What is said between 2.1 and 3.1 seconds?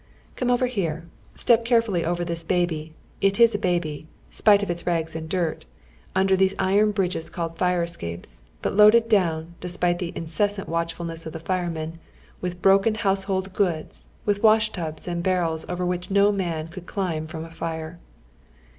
this baby—